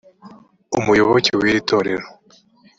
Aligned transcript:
umuyoboke 0.79 1.31
w 1.39 1.41
iri 1.49 1.61
torero 1.69 2.05